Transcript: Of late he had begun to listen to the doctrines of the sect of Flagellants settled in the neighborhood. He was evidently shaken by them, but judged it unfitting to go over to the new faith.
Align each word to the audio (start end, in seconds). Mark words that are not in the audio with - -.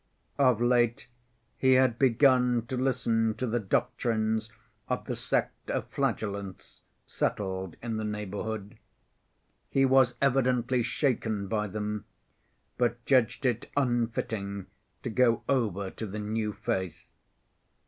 Of 0.39 0.59
late 0.59 1.07
he 1.59 1.73
had 1.73 1.99
begun 1.99 2.65
to 2.69 2.75
listen 2.75 3.35
to 3.35 3.45
the 3.45 3.59
doctrines 3.59 4.51
of 4.89 5.05
the 5.05 5.15
sect 5.15 5.69
of 5.69 5.89
Flagellants 5.91 6.81
settled 7.05 7.75
in 7.83 7.97
the 7.97 8.03
neighborhood. 8.03 8.79
He 9.69 9.85
was 9.85 10.15
evidently 10.19 10.81
shaken 10.81 11.47
by 11.47 11.67
them, 11.67 12.05
but 12.79 13.05
judged 13.05 13.45
it 13.45 13.69
unfitting 13.77 14.65
to 15.03 15.11
go 15.11 15.43
over 15.47 15.91
to 15.91 16.07
the 16.07 16.17
new 16.17 16.51
faith. 16.51 17.05